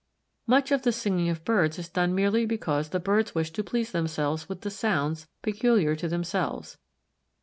Much 0.47 0.71
of 0.71 0.81
the 0.81 0.91
singing 0.91 1.29
of 1.29 1.45
birds 1.45 1.77
is 1.77 1.87
done 1.87 2.15
merely 2.15 2.43
because 2.43 2.89
the 2.89 2.99
birds 2.99 3.35
wish 3.35 3.51
to 3.51 3.63
please 3.63 3.91
themselves 3.91 4.49
with 4.49 4.61
the 4.61 4.71
sounds 4.71 5.27
peculiar 5.43 5.95
to 5.95 6.07
themselves. 6.07 6.79